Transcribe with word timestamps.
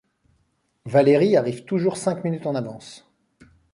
Valérie 0.85 1.35
arrive 1.37 1.63
toujours 1.63 1.95
cinq 1.95 2.23
minutes 2.23 2.47
en 2.47 2.55
avance. 2.55 3.07